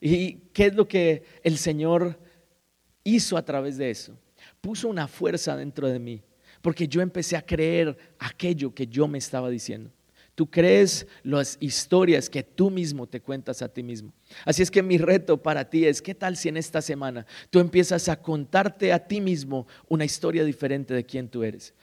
[0.00, 2.16] ¿Y qué es lo que el Señor
[3.02, 4.16] hizo a través de eso?
[4.60, 6.22] Puso una fuerza dentro de mí,
[6.62, 9.90] porque yo empecé a creer aquello que yo me estaba diciendo.
[10.40, 14.10] Tú crees las historias que tú mismo te cuentas a ti mismo.
[14.46, 17.58] Así es que mi reto para ti es, ¿qué tal si en esta semana tú
[17.58, 21.74] empiezas a contarte a ti mismo una historia diferente de quién tú eres?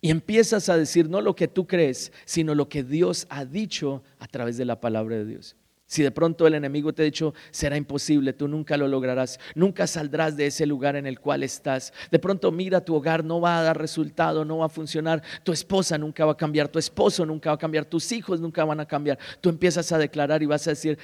[0.00, 4.04] Y empiezas a decir no lo que tú crees, sino lo que Dios ha dicho
[4.20, 5.56] a través de la palabra de Dios.
[5.88, 9.86] Si de pronto el enemigo te ha dicho, será imposible, tú nunca lo lograrás, nunca
[9.86, 11.92] saldrás de ese lugar en el cual estás.
[12.10, 15.52] De pronto mira, tu hogar no va a dar resultado, no va a funcionar, tu
[15.52, 18.80] esposa nunca va a cambiar, tu esposo nunca va a cambiar, tus hijos nunca van
[18.80, 19.16] a cambiar.
[19.40, 20.98] Tú empiezas a declarar y vas a decir,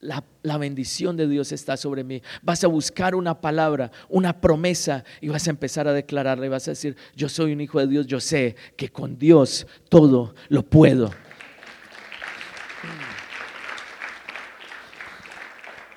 [0.00, 2.22] la, la, bendición de Dios está sobre mí.
[2.40, 6.66] Vas a buscar una palabra, una promesa y vas a empezar a declararla y vas
[6.68, 10.62] a decir, yo soy un hijo de Dios, yo sé que con Dios todo lo
[10.62, 11.10] puedo.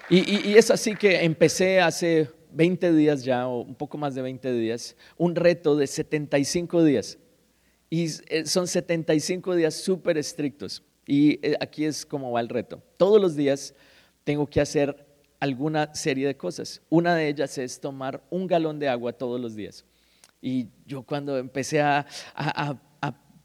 [0.09, 4.53] Y, es así que empecé hace 20 días ya, o un poco más de 20
[4.53, 7.17] días, un reto de 75 días.
[7.89, 10.83] Y eh, son 75 días súper estrictos.
[11.07, 12.81] Y eh, aquí es como va el reto.
[12.97, 13.73] Todos los días
[14.23, 15.05] tengo que hacer
[15.39, 16.81] alguna serie de cosas.
[16.89, 19.85] Una de ellas es tomar un galón de agua todos los días.
[20.41, 22.79] Y yo cuando empecé a, a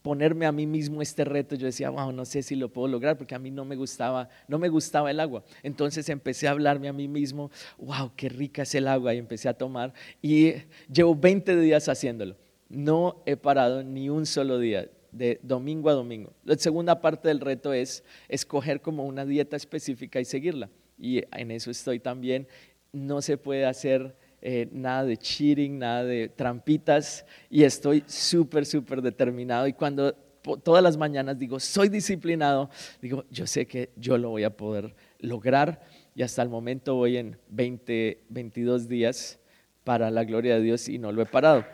[0.03, 3.19] ponerme a mí mismo este reto, yo decía, wow, no sé si lo puedo lograr
[3.19, 5.45] porque a mí no me gustaba, no me gustaba el agua.
[5.63, 9.49] Entonces empecé a hablarme a mí mismo, wow, qué rica es el agua y empecé
[9.49, 10.55] a tomar y
[10.93, 12.37] llevo 20 días haciéndolo.
[12.69, 16.33] No he parado ni un solo día de domingo a domingo.
[16.45, 20.71] La segunda parte del reto es escoger como una dieta específica y seguirla.
[20.99, 22.47] Y en eso estoy también.
[22.93, 29.03] No se puede hacer eh, nada de cheating, nada de trampitas y estoy súper, súper
[29.03, 29.67] determinado.
[29.67, 30.15] Y cuando
[30.63, 32.71] todas las mañanas digo, soy disciplinado,
[33.03, 35.83] digo, yo sé que yo lo voy a poder lograr
[36.15, 39.39] y hasta el momento voy en 20, 22 días
[39.85, 41.65] para la gloria de Dios y no lo he parado.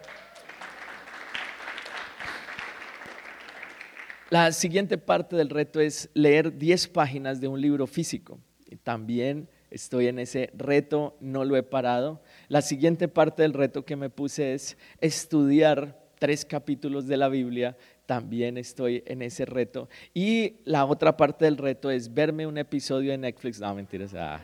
[4.29, 8.40] La siguiente parte del reto es leer 10 páginas de un libro físico.
[8.83, 12.22] También estoy en ese reto, no lo he parado.
[12.48, 17.76] La siguiente parte del reto que me puse es estudiar tres capítulos de la Biblia.
[18.07, 19.88] También estoy en ese reto.
[20.14, 23.61] Y la otra parte del reto es verme un episodio de Netflix.
[23.61, 24.14] No, mentiras.
[24.14, 24.40] Ah.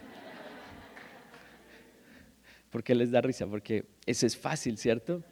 [2.71, 3.47] ¿Por qué les da risa?
[3.47, 5.23] Porque eso es fácil, ¿cierto?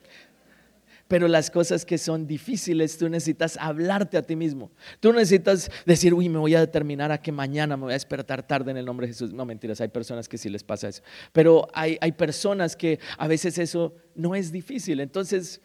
[1.11, 4.71] Pero las cosas que son difíciles, tú necesitas hablarte a ti mismo.
[5.01, 8.47] Tú necesitas decir, uy, me voy a determinar a que mañana me voy a despertar
[8.47, 9.33] tarde en el nombre de Jesús.
[9.33, 11.03] No, mentiras, hay personas que sí les pasa eso.
[11.33, 15.01] Pero hay, hay personas que a veces eso no es difícil.
[15.01, 15.61] Entonces,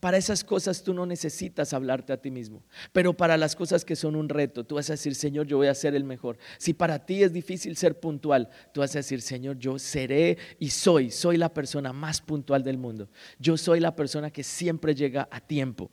[0.00, 3.96] para esas cosas tú no necesitas hablarte a ti mismo, pero para las cosas que
[3.96, 6.38] son un reto, tú vas a decir, Señor, yo voy a ser el mejor.
[6.58, 10.70] Si para ti es difícil ser puntual, tú vas a decir, Señor, yo seré y
[10.70, 13.08] soy, soy la persona más puntual del mundo.
[13.38, 15.90] Yo soy la persona que siempre llega a tiempo.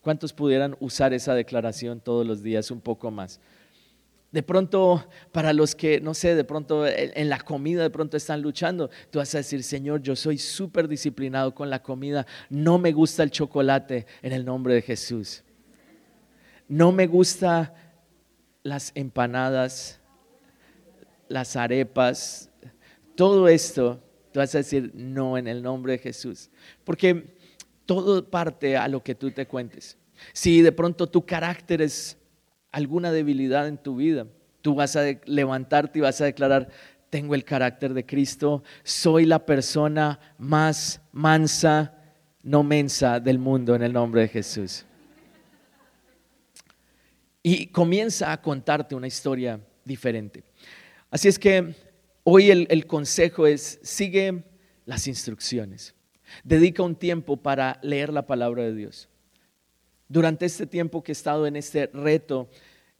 [0.00, 3.40] ¿Cuántos pudieran usar esa declaración todos los días un poco más?
[4.32, 8.42] De pronto, para los que, no sé, de pronto en la comida de pronto están
[8.42, 12.92] luchando, tú vas a decir, Señor, yo soy súper disciplinado con la comida, no me
[12.92, 15.42] gusta el chocolate en el nombre de Jesús.
[16.68, 17.74] No me gusta
[18.62, 20.00] las empanadas,
[21.28, 22.50] las arepas,
[23.16, 24.00] todo esto
[24.32, 26.50] Tú vas a decir no en el nombre de Jesús.
[26.84, 27.36] Porque
[27.86, 29.96] todo parte a lo que tú te cuentes.
[30.32, 32.16] Si de pronto tu carácter es
[32.72, 34.26] alguna debilidad en tu vida,
[34.62, 36.68] tú vas a levantarte y vas a declarar,
[37.10, 41.94] tengo el carácter de Cristo, soy la persona más mansa,
[42.42, 44.86] no mensa del mundo en el nombre de Jesús.
[47.42, 50.44] Y comienza a contarte una historia diferente.
[51.10, 51.74] Así es que
[52.22, 54.44] hoy el, consejo es, sigue
[54.84, 55.94] las instrucciones.
[56.44, 59.09] Dedica un tiempo para leer la palabra de Dios.
[60.10, 62.48] Durante este tiempo que he estado en este reto,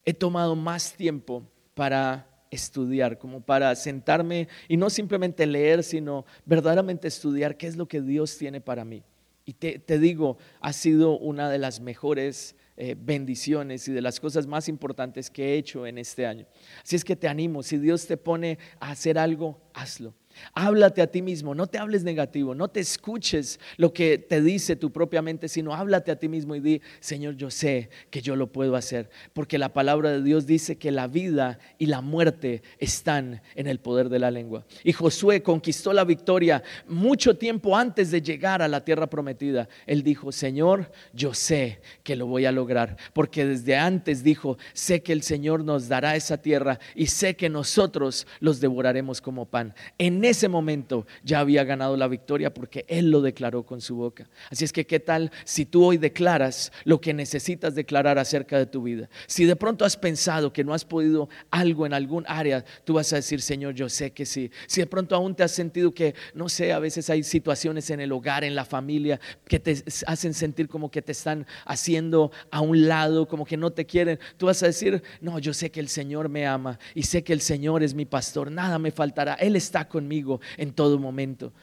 [0.05, 1.43] he tomado más tiempo
[1.73, 7.85] para estudiar, como para sentarme y no simplemente leer, sino verdaderamente estudiar qué es lo
[7.85, 9.03] que Dios tiene para mí.
[9.43, 14.47] Y te, digo, ha sido una de las mejores eh, bendiciones y de las cosas
[14.47, 16.45] más importantes que he hecho en este año.
[16.81, 20.13] Así es que te animo, si Dios te pone a hacer algo, hazlo.
[20.53, 24.75] Háblate a ti mismo, no te hables negativo, no te escuches lo que te dice
[24.75, 28.35] tu propia mente, sino háblate a ti mismo y di, Señor, yo sé que yo
[28.35, 32.63] lo puedo hacer, porque la palabra de Dios dice que la vida y la muerte
[32.79, 34.65] están en el poder de la lengua.
[34.83, 39.67] Y Josué conquistó la victoria mucho tiempo antes de llegar a la tierra prometida.
[39.85, 45.01] Él dijo, Señor, yo sé que lo voy a lograr, porque desde antes dijo, sé
[45.01, 49.73] que el Señor nos dará esa tierra y sé que nosotros los devoraremos como pan.
[50.21, 54.29] En ese momento ya había ganado la victoria porque Él lo declaró con su boca.
[54.51, 58.67] Así es que, ¿qué tal si tú hoy declaras lo que necesitas declarar acerca de
[58.67, 59.09] tu vida?
[59.25, 63.11] Si de pronto has pensado que no has podido algo en algún área, tú vas
[63.13, 64.51] a decir, Señor, yo sé que sí.
[64.67, 67.99] Si de pronto aún te has sentido que, no sé, a veces hay situaciones en
[67.99, 72.61] el hogar, en la familia, que te hacen sentir como que te están haciendo a
[72.61, 75.79] un lado, como que no te quieren, tú vas a decir, no, yo sé que
[75.79, 79.33] el Señor me ama y sé que el Señor es mi pastor, nada me faltará,
[79.33, 80.10] Él está conmigo
[80.57, 81.53] en todo momento.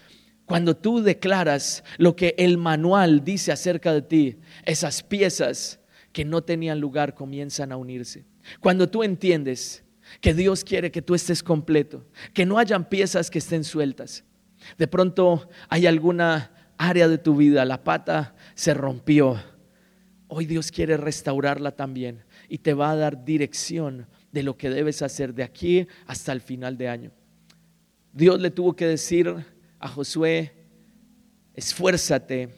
[0.47, 5.81] Cuando tú declaras lo que el manual dice acerca de ti, esas piezas
[6.13, 8.25] que no tenían lugar comienzan a unirse.
[8.61, 9.85] Cuando tú entiendes
[10.23, 14.25] que Dios quiere que tú estés completo, que no hayan piezas que estén sueltas.
[14.79, 19.41] De pronto hay alguna área de tu vida, la pata se rompió.
[20.29, 25.03] Hoy Dios quiere restaurarla también y te va a dar dirección de lo que debes
[25.03, 27.13] hacer de aquí hasta el final de año.
[28.12, 29.35] Dios le tuvo que decir
[29.79, 30.53] a Josué,
[31.55, 32.51] esfuérzate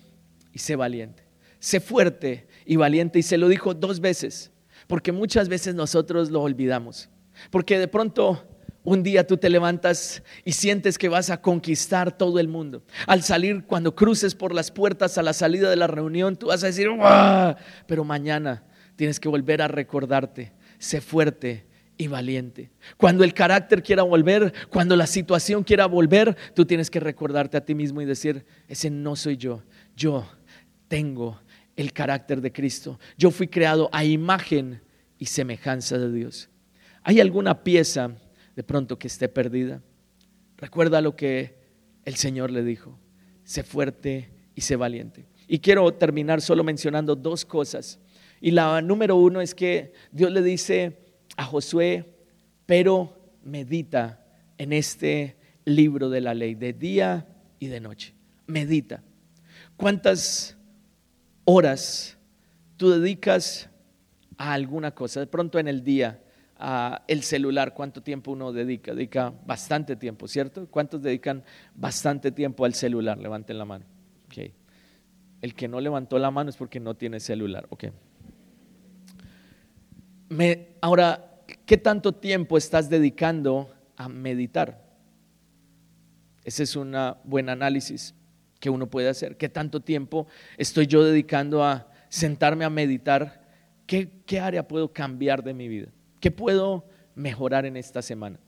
[0.52, 1.24] y sé valiente.
[1.58, 3.18] Sé fuerte y valiente.
[3.18, 4.50] Y se lo dijo dos veces,
[4.86, 7.10] porque muchas veces nosotros lo olvidamos.
[7.50, 8.46] Porque de pronto
[8.82, 12.82] un día tú te levantas y sientes que vas a conquistar todo el mundo.
[13.06, 16.64] Al salir, cuando cruces por las puertas a la salida de la reunión, tú vas
[16.64, 17.56] a decir, ¡Wow!
[17.86, 18.64] pero mañana
[18.96, 21.69] tienes que volver a recordarte, sé fuerte
[22.00, 22.70] y valiente.
[22.96, 27.64] Cuando el carácter quiera volver, cuando la situación quiera volver, tú tienes que recordarte a
[27.66, 29.62] ti mismo y decir, ese no soy yo,
[29.94, 30.26] yo
[30.88, 31.38] tengo
[31.76, 32.98] el carácter de Cristo.
[33.18, 34.80] Yo fui creado a imagen
[35.18, 36.48] y semejanza de Dios.
[37.02, 38.12] ¿Hay alguna pieza
[38.56, 39.82] de pronto que esté perdida?
[40.56, 41.54] Recuerda lo que
[42.06, 42.98] el Señor le dijo,
[43.44, 45.26] sé fuerte y sé valiente.
[45.46, 48.00] Y quiero terminar solo mencionando dos cosas.
[48.40, 51.09] Y la número uno es que Dios le dice,
[51.40, 52.05] a Josué,
[52.66, 54.22] pero medita
[54.59, 57.26] en este libro de la ley, de día
[57.59, 58.12] y de noche.
[58.46, 59.03] Medita.
[59.79, 60.59] ¿Cuántas
[61.46, 62.18] horas
[62.76, 63.70] tú dedicas
[64.37, 65.20] a alguna cosa?
[65.20, 66.22] De pronto en el día,
[66.59, 68.92] a el celular, ¿cuánto tiempo uno dedica?
[68.92, 70.68] Dedica bastante tiempo, ¿cierto?
[70.68, 71.42] ¿Cuántos dedican
[71.74, 73.16] bastante tiempo al celular?
[73.16, 73.87] Levanten la mano.
[74.26, 74.53] Okay.
[75.40, 77.66] El que no levantó la mano es porque no tiene celular.
[77.70, 77.92] Okay.
[80.29, 81.29] Me, ahora,
[81.66, 84.84] ¿qué tanto tiempo estás dedicando a meditar?
[86.44, 88.14] Ese es un buen análisis
[88.58, 89.36] que uno puede hacer.
[89.36, 93.42] ¿Qué tanto tiempo estoy yo dedicando a sentarme a meditar?
[93.86, 95.88] ¿Qué, qué área puedo cambiar de mi vida?
[96.20, 96.84] ¿Qué puedo
[97.14, 98.38] mejorar en esta semana?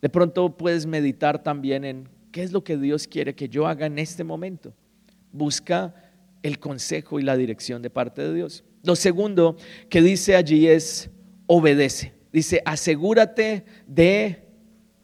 [0.00, 3.86] De pronto puedes meditar también en qué es lo que Dios quiere que yo haga
[3.86, 4.74] en este momento.
[5.32, 5.94] Busca
[6.42, 8.62] el consejo y la dirección de parte de Dios.
[8.82, 9.56] Lo segundo
[9.88, 11.10] que dice allí es
[11.46, 12.15] obedece.
[12.36, 14.46] Dice, asegúrate de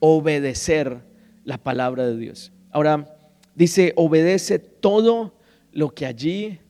[0.00, 1.02] obedecer
[1.44, 2.52] la palabra de Dios.
[2.70, 3.16] Ahora,
[3.54, 5.40] dice, obedece todo
[5.70, 6.60] lo que allí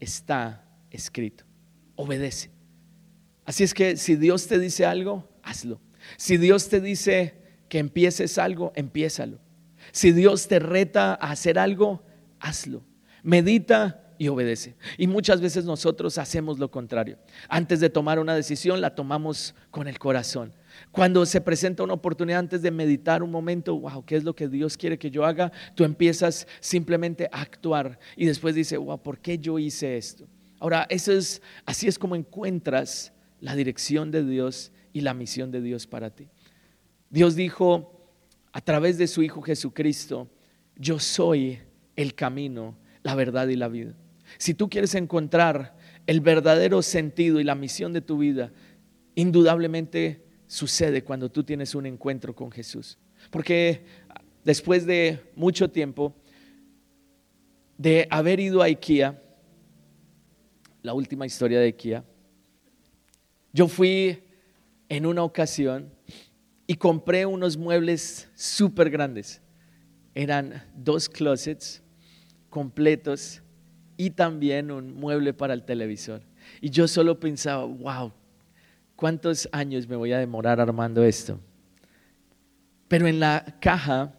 [0.00, 1.44] está escrito.
[1.94, 2.50] Obedece.
[3.44, 5.80] Así es que si Dios te dice algo, hazlo.
[6.16, 7.34] Si Dios te dice
[7.68, 9.38] que empieces algo, empiézalo.
[9.92, 12.02] Si Dios te reta a hacer algo,
[12.40, 12.82] hazlo.
[13.22, 14.74] Medita y obedece.
[14.96, 17.18] Y muchas veces nosotros hacemos lo contrario.
[17.48, 20.52] Antes de tomar una decisión, la tomamos con el corazón.
[20.90, 24.48] Cuando se presenta una oportunidad antes de meditar un momento, wow, ¿qué es lo que
[24.48, 25.52] Dios quiere que yo haga?
[25.74, 30.26] Tú empiezas simplemente a actuar y después dice, wow, ¿por qué yo hice esto?
[30.60, 35.62] Ahora, eso es, así es como encuentras la dirección de Dios y la misión de
[35.62, 36.28] Dios para ti.
[37.10, 37.94] Dios dijo
[38.52, 40.28] a través de su Hijo Jesucristo,
[40.76, 41.60] yo soy
[41.96, 43.94] el camino, la verdad y la vida.
[44.36, 45.76] Si tú quieres encontrar
[46.06, 48.52] el verdadero sentido y la misión de tu vida,
[49.14, 52.98] indudablemente sucede cuando tú tienes un encuentro con Jesús.
[53.30, 53.84] Porque
[54.44, 56.14] después de mucho tiempo
[57.76, 59.22] de haber ido a IKEA,
[60.82, 62.04] la última historia de IKEA,
[63.52, 64.22] yo fui
[64.88, 65.92] en una ocasión
[66.66, 69.40] y compré unos muebles súper grandes.
[70.14, 71.82] Eran dos closets
[72.50, 73.42] completos
[73.98, 76.22] y también un mueble para el televisor.
[76.62, 78.12] Y yo solo pensaba, wow,
[78.96, 81.38] ¿cuántos años me voy a demorar armando esto?
[82.86, 84.14] Pero en la caja,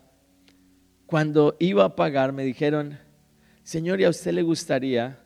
[1.08, 3.00] cuando iba a pagar, me dijeron,
[3.64, 5.18] Señor, ¿y a usted le gustaría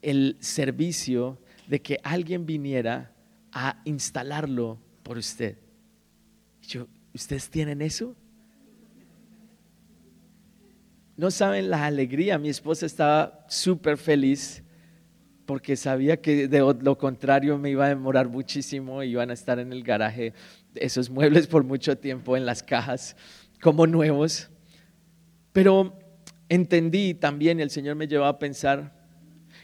[0.00, 1.38] el servicio
[1.68, 3.12] de que alguien viniera
[3.52, 5.58] a instalarlo por usted?
[6.62, 8.16] yo, ¿ustedes tienen eso?
[11.22, 12.36] No saben la alegría.
[12.36, 14.64] Mi esposa estaba súper feliz
[15.46, 19.60] porque sabía que de lo contrario me iba a demorar muchísimo y iban a estar
[19.60, 20.34] en el garaje
[20.74, 23.14] esos muebles por mucho tiempo en las cajas
[23.62, 24.50] como nuevos.
[25.52, 25.96] Pero
[26.48, 28.92] entendí también, el Señor me llevó a pensar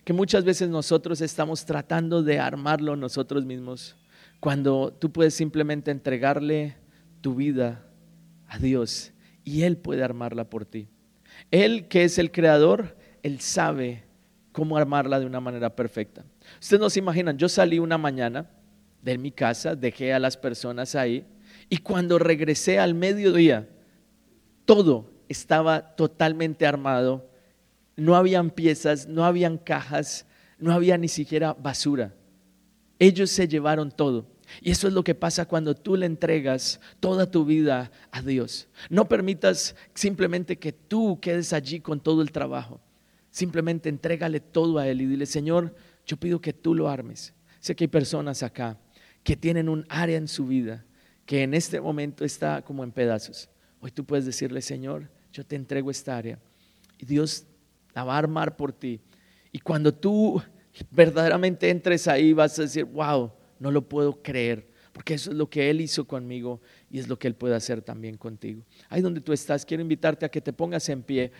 [0.05, 3.97] que muchas veces nosotros estamos tratando de armarlo nosotros mismos,
[4.39, 6.77] cuando tú puedes simplemente entregarle
[7.21, 7.85] tu vida
[8.47, 10.89] a Dios y Él puede armarla por ti.
[11.51, 14.05] Él que es el creador, Él sabe
[14.53, 16.24] cómo armarla de una manera perfecta.
[16.61, 18.51] Ustedes no se imaginan, yo salí una mañana
[19.03, 21.26] de mi casa, dejé a las personas ahí
[21.68, 23.68] y cuando regresé al mediodía,
[24.64, 27.30] todo estaba totalmente armado,
[27.96, 30.26] no habían piezas, no habían cajas,
[30.59, 32.14] no había ni siquiera basura.
[32.99, 34.26] Ellos se llevaron todo.
[34.61, 38.68] Y eso es lo que pasa cuando tú le entregas toda tu vida a Dios.
[38.90, 42.80] No permitas simplemente que tú quedes allí con todo el trabajo.
[43.30, 45.74] Simplemente entrégale todo a Él y dile, Señor,
[46.07, 47.34] yo pido que tú lo armes.
[47.61, 48.78] Sé que hay personas acá
[49.22, 50.84] que tienen un área en su vida
[51.26, 53.51] que en este momento está como en pedazos.
[53.80, 56.38] Hoy tú puedes decirle, Señor, yo te entrego esta área.
[56.99, 57.44] Y Dios
[57.94, 58.99] la va a armar por ti.
[59.53, 60.42] Y cuando tú
[60.90, 65.49] verdaderamente entres ahí, vas a decir, wow, no lo puedo creer, porque eso es lo
[65.49, 68.63] que Él hizo conmigo y es lo que Él puede hacer también contigo.
[68.89, 71.33] Ahí donde tú estás, quiero invitarte a que te pongas en pie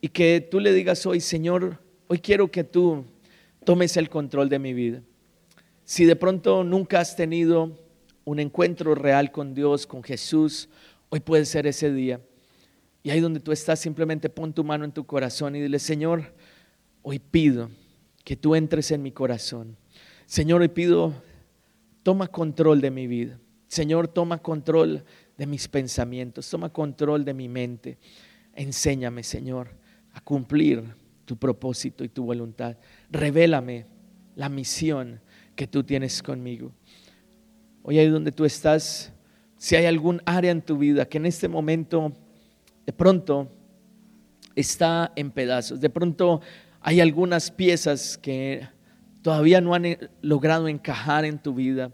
[0.00, 3.04] y que tú le digas hoy, Señor, hoy quiero que tú
[3.64, 5.02] tomes el control de mi vida.
[5.84, 7.78] Si de pronto nunca has tenido
[8.24, 10.68] un encuentro real con Dios, con Jesús,
[11.08, 12.20] hoy puede ser ese día.
[13.02, 16.32] Y ahí donde tú estás, simplemente pon tu mano en tu corazón y dile, Señor,
[17.02, 17.70] hoy pido
[18.26, 19.76] que tú entres en mi corazón.
[20.26, 21.14] Señor, hoy pido,
[22.02, 23.38] toma control de mi vida.
[23.68, 25.04] Señor, toma control
[25.38, 27.98] de mis pensamientos, toma control de mi mente.
[28.52, 29.68] Enséñame, Señor,
[30.12, 30.82] a cumplir
[31.24, 32.76] tu propósito y tu voluntad.
[33.12, 33.86] Revélame
[34.34, 35.20] la misión
[35.54, 36.72] que tú tienes conmigo.
[37.84, 39.12] Hoy ahí donde tú estás,
[39.56, 42.12] si hay algún área en tu vida que en este momento
[42.86, 43.48] de pronto
[44.56, 46.40] está en pedazos, de pronto
[46.86, 48.68] hay algunas piezas que
[49.20, 51.90] todavía no han eh, logrado encajar en tu vida.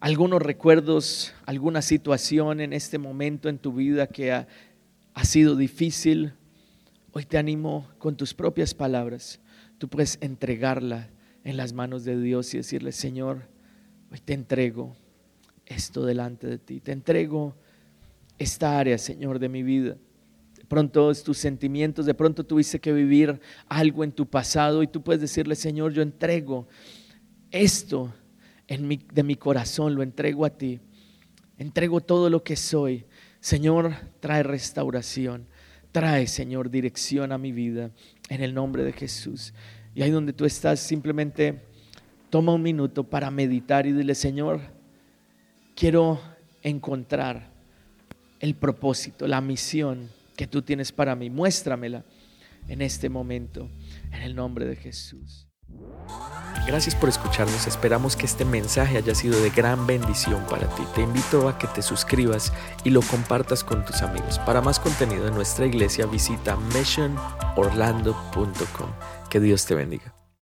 [0.00, 4.48] Algunos recuerdos, alguna situación en este momento en tu vida que ha,
[5.12, 6.32] ha sido difícil.
[7.12, 9.40] Hoy te animo con tus propias palabras.
[9.76, 11.10] Tú puedes entregarla
[11.44, 13.42] en las manos de Dios y decirle, Señor,
[14.10, 14.96] hoy te entrego
[15.66, 16.80] esto delante de ti.
[16.80, 17.56] Te entrego
[18.38, 19.98] esta área, Señor, de mi vida
[20.68, 25.20] pronto tus sentimientos, de pronto tuviste que vivir algo en tu pasado y tú puedes
[25.20, 26.68] decirle, Señor, yo entrego
[27.50, 28.12] esto
[28.68, 30.80] de mi corazón, lo entrego a ti.
[31.56, 33.06] Entrego todo lo que soy.
[33.40, 35.46] Señor, trae restauración.
[35.90, 37.90] Trae, Señor, dirección a mi vida
[38.28, 39.54] en el nombre de Jesús.
[39.94, 41.62] Y ahí donde tú estás, simplemente
[42.30, 44.60] toma un minuto para meditar y dile, Señor,
[45.74, 46.20] quiero
[46.62, 47.50] encontrar
[48.38, 51.28] el propósito, la misión que tú tienes para mí.
[51.28, 52.06] Muéstramela
[52.68, 53.68] en este momento,
[54.12, 55.48] en el nombre de Jesús.
[56.66, 57.66] Gracias por escucharnos.
[57.66, 60.84] Esperamos que este mensaje haya sido de gran bendición para ti.
[60.94, 62.52] Te invito a que te suscribas
[62.84, 64.38] y lo compartas con tus amigos.
[64.38, 68.90] Para más contenido en nuestra iglesia visita missionorlando.com.
[69.28, 70.17] Que Dios te bendiga.